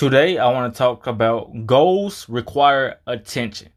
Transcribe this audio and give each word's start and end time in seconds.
Today, 0.00 0.38
I 0.38 0.50
want 0.50 0.72
to 0.72 0.78
talk 0.78 1.06
about 1.06 1.66
goals 1.66 2.26
require 2.26 3.00
attention. 3.06 3.68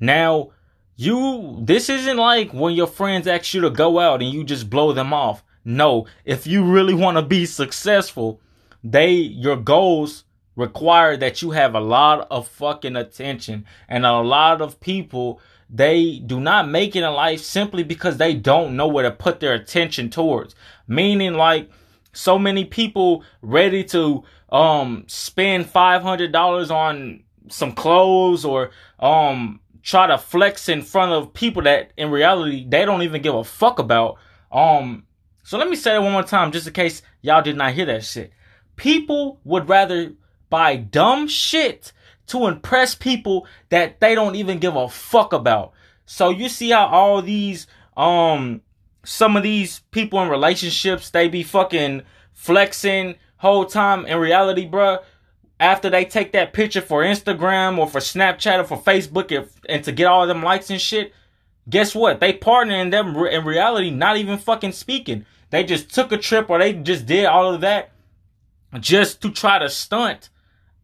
Now, 0.00 0.52
you, 0.96 1.58
this 1.60 1.90
isn't 1.90 2.16
like 2.16 2.54
when 2.54 2.72
your 2.72 2.86
friends 2.86 3.26
ask 3.26 3.52
you 3.52 3.60
to 3.60 3.68
go 3.68 3.98
out 3.98 4.22
and 4.22 4.32
you 4.32 4.42
just 4.42 4.70
blow 4.70 4.94
them 4.94 5.12
off. 5.12 5.44
No, 5.66 6.06
if 6.24 6.46
you 6.46 6.64
really 6.64 6.94
want 6.94 7.18
to 7.18 7.22
be 7.22 7.44
successful, 7.44 8.40
they, 8.82 9.10
your 9.10 9.58
goals 9.58 10.24
require 10.54 11.14
that 11.18 11.42
you 11.42 11.50
have 11.50 11.74
a 11.74 11.80
lot 11.80 12.26
of 12.30 12.48
fucking 12.48 12.96
attention 12.96 13.66
and 13.86 14.06
a 14.06 14.20
lot 14.20 14.62
of 14.62 14.80
people 14.80 15.42
they 15.68 16.20
do 16.20 16.40
not 16.40 16.70
make 16.70 16.96
it 16.96 17.04
in 17.04 17.12
life 17.12 17.40
simply 17.40 17.82
because 17.82 18.16
they 18.16 18.32
don't 18.32 18.76
know 18.76 18.88
where 18.88 19.04
to 19.04 19.10
put 19.10 19.40
their 19.40 19.52
attention 19.52 20.08
towards 20.08 20.54
meaning 20.86 21.34
like 21.34 21.68
so 22.16 22.38
many 22.38 22.64
people 22.64 23.24
ready 23.42 23.84
to 23.84 24.24
um 24.50 25.04
spend 25.06 25.66
$500 25.66 26.70
on 26.70 27.22
some 27.48 27.72
clothes 27.72 28.44
or 28.44 28.70
um 28.98 29.60
try 29.82 30.06
to 30.06 30.18
flex 30.18 30.68
in 30.68 30.82
front 30.82 31.12
of 31.12 31.32
people 31.32 31.62
that 31.62 31.92
in 31.96 32.10
reality 32.10 32.66
they 32.68 32.84
don't 32.84 33.02
even 33.02 33.22
give 33.22 33.34
a 33.34 33.44
fuck 33.44 33.78
about 33.78 34.16
um 34.50 35.04
so 35.44 35.58
let 35.58 35.68
me 35.68 35.76
say 35.76 35.94
it 35.94 36.02
one 36.02 36.12
more 36.12 36.24
time 36.24 36.50
just 36.50 36.66
in 36.66 36.72
case 36.72 37.02
y'all 37.22 37.42
did 37.42 37.56
not 37.56 37.72
hear 37.72 37.86
that 37.86 38.04
shit 38.04 38.32
people 38.76 39.40
would 39.44 39.68
rather 39.68 40.12
buy 40.50 40.76
dumb 40.76 41.28
shit 41.28 41.92
to 42.28 42.46
impress 42.46 42.94
people 42.94 43.46
that 43.68 44.00
they 44.00 44.14
don't 44.14 44.34
even 44.36 44.58
give 44.58 44.76
a 44.76 44.88
fuck 44.88 45.32
about. 45.32 45.72
So 46.04 46.30
you 46.30 46.48
see 46.48 46.70
how 46.70 46.86
all 46.86 47.22
these 47.22 47.66
um 47.96 48.60
some 49.06 49.36
of 49.36 49.42
these 49.42 49.80
people 49.90 50.20
in 50.22 50.28
relationships 50.28 51.10
they 51.10 51.28
be 51.28 51.42
fucking 51.42 52.02
flexing 52.32 53.16
whole 53.38 53.64
time 53.64 54.06
in 54.06 54.18
reality, 54.18 54.68
bruh. 54.68 55.02
After 55.58 55.88
they 55.88 56.04
take 56.04 56.32
that 56.32 56.52
picture 56.52 56.82
for 56.82 57.02
Instagram 57.02 57.78
or 57.78 57.88
for 57.88 58.00
Snapchat 58.00 58.60
or 58.60 58.64
for 58.64 58.76
Facebook 58.76 59.34
and, 59.34 59.48
and 59.68 59.82
to 59.84 59.92
get 59.92 60.06
all 60.06 60.26
them 60.26 60.42
likes 60.42 60.68
and 60.68 60.80
shit, 60.80 61.14
guess 61.70 61.94
what? 61.94 62.20
They 62.20 62.34
partnering 62.34 62.90
them 62.90 63.16
in 63.16 63.44
reality, 63.44 63.90
not 63.90 64.18
even 64.18 64.36
fucking 64.36 64.72
speaking. 64.72 65.24
They 65.48 65.64
just 65.64 65.94
took 65.94 66.12
a 66.12 66.18
trip 66.18 66.50
or 66.50 66.58
they 66.58 66.74
just 66.74 67.06
did 67.06 67.24
all 67.24 67.54
of 67.54 67.62
that 67.62 67.92
just 68.80 69.22
to 69.22 69.30
try 69.30 69.58
to 69.58 69.70
stunt 69.70 70.28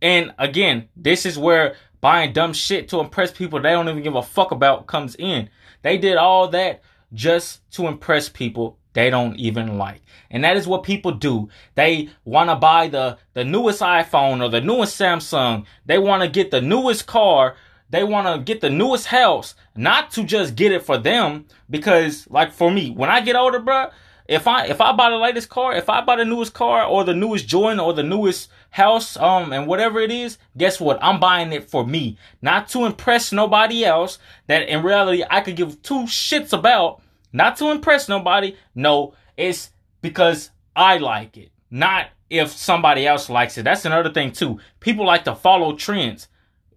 and 0.03 0.35
again, 0.37 0.89
this 0.97 1.25
is 1.25 1.39
where 1.39 1.77
buying 2.01 2.33
dumb 2.33 2.53
shit 2.53 2.89
to 2.89 2.99
impress 2.99 3.31
people 3.31 3.63
they 3.63 3.71
don't 3.71 3.89
even 3.89 4.03
give 4.03 4.17
a 4.17 4.23
fuck 4.23 4.51
about 4.51 4.89
comes 4.89 5.15
in. 5.15 5.49
They 5.83 5.97
did 5.97 6.17
all 6.17 6.49
that 6.49 6.83
just 7.13 7.69
to 7.73 7.87
impress 7.87 8.29
people 8.29 8.79
they 8.93 9.11
don't 9.11 9.37
even 9.37 9.79
like. 9.79 10.03
And 10.31 10.45
that 10.45 10.57
is 10.57 10.67
what 10.67 10.83
people 10.83 11.13
do. 11.13 11.49
They 11.75 12.11
want 12.25 12.51
to 12.51 12.57
buy 12.57 12.89
the, 12.89 13.19
the 13.35 13.45
newest 13.45 13.81
iPhone 13.81 14.43
or 14.43 14.49
the 14.49 14.61
newest 14.61 14.99
Samsung. 15.01 15.65
They 15.87 15.99
want 15.99 16.23
to 16.23 16.29
get 16.29 16.51
the 16.51 16.61
newest 16.61 17.07
car. 17.07 17.57
They 17.91 18.05
want 18.05 18.27
to 18.27 18.43
get 18.43 18.61
the 18.61 18.71
newest 18.71 19.07
house, 19.07 19.55
not 19.77 20.11
to 20.13 20.25
just 20.25 20.57
get 20.57 20.73
it 20.73 20.83
for 20.83 20.99
them. 20.99 21.47
Because 21.69 22.27
like 22.31 22.53
for 22.53 22.71
me, 22.71 22.91
when 22.91 23.11
I 23.11 23.21
get 23.21 23.37
older, 23.37 23.61
bro, 23.61 23.91
if 24.29 24.47
I 24.47 24.67
if 24.67 24.81
I 24.81 24.93
buy 24.93 25.11
the 25.11 25.17
latest 25.17 25.49
car, 25.49 25.75
if 25.75 25.89
I 25.89 26.01
buy 26.01 26.17
the 26.17 26.25
newest 26.25 26.55
car 26.55 26.85
or 26.85 27.05
the 27.05 27.15
newest 27.15 27.47
joint 27.49 27.81
or 27.81 27.93
the 27.93 28.03
newest 28.03 28.51
house, 28.71 29.17
um, 29.17 29.53
and 29.53 29.67
whatever 29.67 30.01
it 30.01 30.11
is, 30.11 30.39
guess 30.57 30.81
what? 30.81 30.99
I'm 31.03 31.21
buying 31.21 31.53
it 31.53 31.71
for 31.71 31.87
me, 31.87 32.19
not 32.41 32.69
to 32.71 32.85
impress 32.85 33.33
nobody 33.33 33.85
else. 33.85 34.19
That 34.47 34.69
in 34.69 34.83
reality 34.83 35.25
I 35.29 35.41
could 35.41 35.57
give 35.57 35.83
two 35.83 36.05
shits 36.05 36.53
about, 36.53 37.03
not 37.33 37.57
to 37.59 37.71
impress 37.71 38.09
nobody. 38.09 38.57
No, 38.75 39.15
it's 39.37 39.71
because 40.01 40.51
I 40.75 40.99
like 40.99 41.37
it, 41.37 41.51
not 41.71 42.07
if 42.31 42.51
somebody 42.51 43.07
else 43.07 43.29
likes 43.29 43.59
it. 43.59 43.65
That's 43.65 43.85
another 43.85 44.11
thing 44.11 44.33
too. 44.33 44.59
People 44.81 45.05
like 45.05 45.25
to 45.25 45.35
follow 45.35 45.77
trends. 45.77 46.29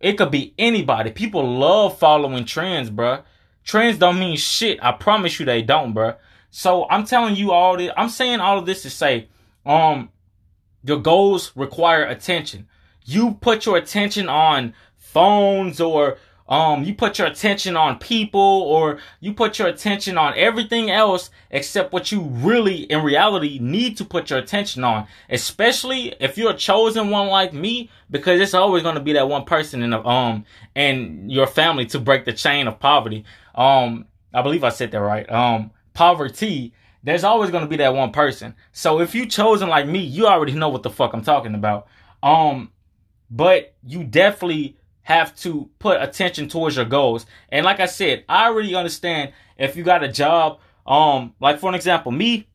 It 0.01 0.17
could 0.17 0.31
be 0.31 0.53
anybody. 0.57 1.11
People 1.11 1.57
love 1.57 1.97
following 1.97 2.45
trends, 2.45 2.89
bruh. 2.89 3.23
Trends 3.63 3.97
don't 3.97 4.19
mean 4.19 4.37
shit. 4.37 4.77
I 4.83 4.91
promise 4.91 5.39
you 5.39 5.45
they 5.45 5.61
don't, 5.61 5.95
bruh. 5.95 6.17
So 6.57 6.87
I'm 6.89 7.03
telling 7.03 7.35
you 7.35 7.51
all 7.51 7.75
this. 7.75 7.91
I'm 7.97 8.07
saying 8.07 8.39
all 8.39 8.57
of 8.57 8.65
this 8.65 8.83
to 8.83 8.89
say, 8.89 9.27
um, 9.65 10.07
your 10.85 11.01
goals 11.01 11.51
require 11.53 12.05
attention. 12.05 12.69
You 13.03 13.33
put 13.41 13.65
your 13.65 13.75
attention 13.75 14.29
on 14.29 14.73
phones 14.95 15.81
or 15.81 16.17
um 16.47 16.85
you 16.85 16.93
put 16.93 17.19
your 17.19 17.27
attention 17.27 17.75
on 17.75 17.99
people 17.99 18.39
or 18.39 18.99
you 19.19 19.33
put 19.33 19.59
your 19.59 19.67
attention 19.67 20.17
on 20.17 20.33
everything 20.37 20.91
else 20.91 21.29
except 21.49 21.91
what 21.91 22.11
you 22.11 22.21
really 22.21 22.83
in 22.83 23.01
reality 23.01 23.57
need 23.59 23.97
to 23.97 24.05
put 24.05 24.29
your 24.29 24.37
attention 24.37 24.83
on 24.83 25.07
especially 25.31 26.13
if 26.19 26.37
you're 26.37 26.51
a 26.51 26.55
chosen 26.55 27.09
one 27.09 27.27
like 27.29 27.51
me 27.51 27.89
because 28.11 28.39
it's 28.39 28.53
always 28.53 28.83
going 28.83 28.93
to 28.93 29.01
be 29.01 29.13
that 29.13 29.27
one 29.27 29.43
person 29.43 29.81
in 29.81 29.89
the 29.89 30.05
um 30.05 30.45
and 30.75 31.31
your 31.31 31.47
family 31.47 31.85
to 31.85 31.97
break 31.99 32.25
the 32.25 32.33
chain 32.33 32.67
of 32.67 32.79
poverty 32.79 33.25
um 33.55 34.05
i 34.35 34.41
believe 34.43 34.63
i 34.63 34.69
said 34.69 34.91
that 34.91 35.01
right 35.01 35.27
um 35.31 35.71
poverty 35.95 36.73
there's 37.05 37.23
always 37.23 37.51
going 37.51 37.63
to 37.63 37.69
be 37.69 37.77
that 37.77 37.93
one 37.93 38.11
person. 38.11 38.55
So 38.71 38.99
if 38.99 39.13
you 39.13 39.27
chosen 39.27 39.69
like 39.69 39.87
me, 39.87 39.99
you 39.99 40.25
already 40.25 40.53
know 40.53 40.69
what 40.69 40.81
the 40.81 40.89
fuck 40.89 41.13
I'm 41.13 41.23
talking 41.23 41.53
about. 41.53 41.87
Um, 42.23 42.71
but 43.29 43.75
you 43.83 44.03
definitely 44.03 44.75
have 45.03 45.35
to 45.37 45.69
put 45.77 46.01
attention 46.01 46.49
towards 46.49 46.75
your 46.75 46.85
goals. 46.85 47.27
And 47.49 47.63
like 47.63 47.79
I 47.79 47.85
said, 47.85 48.25
I 48.27 48.47
already 48.47 48.73
understand 48.73 49.33
if 49.55 49.77
you 49.77 49.83
got 49.83 50.03
a 50.03 50.11
job, 50.11 50.59
um, 50.87 51.35
like 51.39 51.59
for 51.59 51.69
an 51.69 51.75
example, 51.75 52.11
me, 52.11 52.47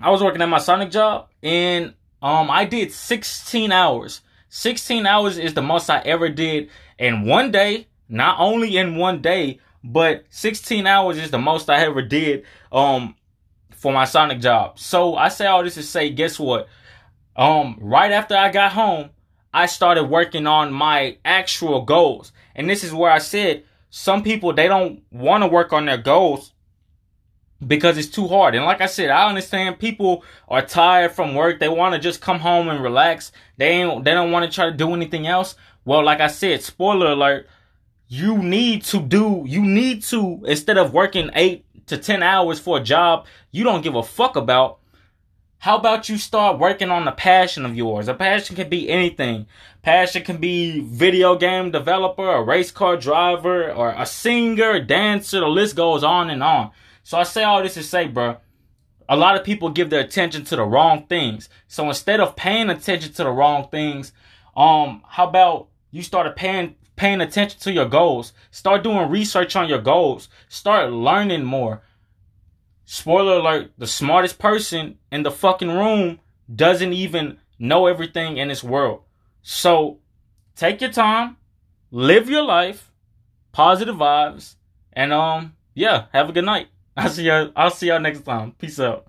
I 0.00 0.10
was 0.10 0.22
working 0.22 0.40
at 0.40 0.48
my 0.48 0.58
Sonic 0.58 0.90
job 0.90 1.28
and 1.42 1.92
um 2.22 2.50
I 2.50 2.64
did 2.64 2.90
16 2.90 3.70
hours. 3.70 4.22
16 4.48 5.04
hours 5.04 5.36
is 5.36 5.52
the 5.52 5.62
most 5.62 5.90
I 5.90 5.98
ever 6.00 6.30
did 6.30 6.70
in 6.98 7.26
one 7.26 7.50
day, 7.50 7.88
not 8.08 8.40
only 8.40 8.78
in 8.78 8.96
one 8.96 9.20
day, 9.20 9.60
but 9.82 10.24
16 10.30 10.86
hours 10.86 11.18
is 11.18 11.30
the 11.30 11.38
most 11.38 11.70
I 11.70 11.84
ever 11.84 12.02
did 12.02 12.44
um 12.72 13.14
for 13.78 13.92
my 13.92 14.04
Sonic 14.04 14.40
job. 14.40 14.78
So 14.78 15.14
I 15.14 15.28
say 15.28 15.46
all 15.46 15.62
this 15.62 15.74
to 15.74 15.82
say, 15.84 16.10
guess 16.10 16.38
what? 16.38 16.68
Um, 17.36 17.76
right 17.80 18.10
after 18.10 18.36
I 18.36 18.50
got 18.50 18.72
home, 18.72 19.10
I 19.54 19.66
started 19.66 20.04
working 20.04 20.48
on 20.48 20.72
my 20.72 21.18
actual 21.24 21.82
goals. 21.82 22.32
And 22.56 22.68
this 22.68 22.82
is 22.82 22.92
where 22.92 23.10
I 23.10 23.18
said 23.18 23.64
some 23.90 24.22
people 24.22 24.52
they 24.52 24.66
don't 24.66 25.02
want 25.10 25.42
to 25.44 25.48
work 25.48 25.72
on 25.72 25.86
their 25.86 25.96
goals 25.96 26.52
because 27.66 27.98
it's 27.98 28.08
too 28.08 28.26
hard. 28.28 28.54
And 28.54 28.64
like 28.64 28.80
I 28.80 28.86
said, 28.86 29.10
I 29.10 29.28
understand 29.28 29.78
people 29.78 30.24
are 30.48 30.62
tired 30.62 31.12
from 31.12 31.34
work. 31.34 31.60
They 31.60 31.68
want 31.68 31.94
to 31.94 32.00
just 32.00 32.20
come 32.20 32.40
home 32.40 32.68
and 32.68 32.82
relax. 32.82 33.32
They 33.56 33.68
ain't 33.68 34.04
they 34.04 34.12
don't 34.12 34.32
want 34.32 34.50
to 34.50 34.54
try 34.54 34.66
to 34.66 34.76
do 34.76 34.92
anything 34.92 35.26
else. 35.26 35.54
Well, 35.84 36.04
like 36.04 36.20
I 36.20 36.26
said, 36.26 36.62
spoiler 36.62 37.12
alert, 37.12 37.48
you 38.08 38.38
need 38.38 38.82
to 38.82 39.00
do 39.00 39.44
you 39.46 39.62
need 39.62 40.02
to 40.02 40.42
instead 40.46 40.78
of 40.78 40.92
working 40.92 41.30
8 41.34 41.64
to 41.86 41.96
10 41.96 42.22
hours 42.22 42.58
for 42.58 42.78
a 42.78 42.82
job 42.82 43.26
you 43.50 43.64
don't 43.64 43.82
give 43.82 43.94
a 43.94 44.02
fuck 44.02 44.36
about, 44.36 44.78
how 45.58 45.76
about 45.76 46.08
you 46.08 46.18
start 46.18 46.58
working 46.58 46.90
on 46.90 47.08
a 47.08 47.12
passion 47.12 47.64
of 47.64 47.76
yours? 47.76 48.08
A 48.08 48.14
passion 48.14 48.54
can 48.54 48.68
be 48.68 48.88
anything. 48.88 49.46
Passion 49.82 50.22
can 50.22 50.36
be 50.36 50.80
video 50.80 51.36
game 51.36 51.70
developer, 51.70 52.28
a 52.28 52.42
race 52.42 52.70
car 52.70 52.96
driver, 52.96 53.72
or 53.72 53.90
a 53.90 54.06
singer, 54.06 54.80
dancer. 54.80 55.40
The 55.40 55.48
list 55.48 55.74
goes 55.74 56.04
on 56.04 56.30
and 56.30 56.42
on. 56.42 56.70
So 57.02 57.18
I 57.18 57.24
say 57.24 57.42
all 57.42 57.62
this 57.62 57.74
to 57.74 57.82
say, 57.82 58.06
bro, 58.06 58.36
a 59.08 59.16
lot 59.16 59.34
of 59.34 59.42
people 59.42 59.70
give 59.70 59.90
their 59.90 60.00
attention 60.00 60.44
to 60.44 60.56
the 60.56 60.64
wrong 60.64 61.06
things. 61.06 61.48
So 61.66 61.88
instead 61.88 62.20
of 62.20 62.36
paying 62.36 62.70
attention 62.70 63.12
to 63.14 63.24
the 63.24 63.30
wrong 63.30 63.68
things, 63.70 64.12
um, 64.56 65.02
how 65.08 65.26
about 65.26 65.68
you 65.90 66.02
start 66.02 66.36
paying 66.36 66.76
paying 66.98 67.22
attention 67.22 67.58
to 67.60 67.72
your 67.72 67.88
goals? 67.88 68.34
Start 68.50 68.82
doing 68.84 69.08
research 69.08 69.56
on 69.56 69.68
your 69.68 69.80
goals. 69.80 70.28
Start 70.48 70.92
learning 70.92 71.44
more 71.44 71.82
spoiler 72.90 73.34
alert, 73.34 73.70
the 73.76 73.86
smartest 73.86 74.38
person 74.38 74.98
in 75.12 75.22
the 75.22 75.30
fucking 75.30 75.68
room 75.68 76.18
doesn't 76.52 76.94
even 76.94 77.38
know 77.58 77.86
everything 77.86 78.38
in 78.38 78.48
this 78.48 78.64
world. 78.64 79.02
So 79.42 79.98
take 80.56 80.80
your 80.80 80.90
time, 80.90 81.36
live 81.90 82.30
your 82.30 82.42
life, 82.42 82.90
positive 83.52 83.96
vibes, 83.96 84.54
and 84.94 85.12
um 85.12 85.54
yeah, 85.74 86.06
have 86.14 86.30
a 86.30 86.32
good 86.32 86.46
night. 86.46 86.68
I'll 86.96 87.10
see 87.10 87.24
y'all 87.24 87.52
I'll 87.54 87.70
see 87.70 87.88
y'all 87.88 88.00
next 88.00 88.22
time. 88.22 88.52
Peace 88.52 88.80
out. 88.80 89.06